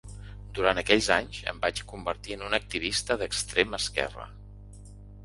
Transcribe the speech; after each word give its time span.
Durant 0.59 0.79
aquells 0.81 1.09
anys 1.15 1.41
em 1.51 1.59
vaig 1.65 1.81
convertir 1.91 2.37
en 2.37 2.45
un 2.47 2.57
activista 2.59 3.19
d’extrema 3.23 3.81
esquerra. 3.87 4.27